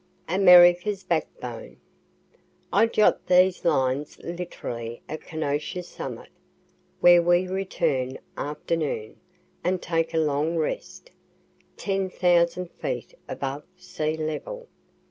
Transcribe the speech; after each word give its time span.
AMERICA'S 0.27 1.03
BACK 1.03 1.27
BONE 1.39 1.77
I 2.73 2.87
jot 2.87 3.27
these 3.27 3.63
lines 3.63 4.17
literally 4.23 5.03
at 5.07 5.21
Kenosha 5.21 5.83
summit, 5.83 6.29
where 7.01 7.21
we 7.21 7.47
return, 7.47 8.17
afternoon, 8.35 9.17
and 9.63 9.79
take 9.79 10.15
a 10.15 10.19
long 10.19 10.57
rest, 10.57 11.11
10,000 11.77 12.71
feet 12.71 13.13
above 13.29 13.61
sea 13.77 14.17
level. 14.17 14.67